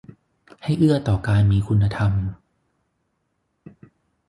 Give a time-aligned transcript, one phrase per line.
[0.63, 2.11] ให้เอื้อต่อการมีคุณธรรม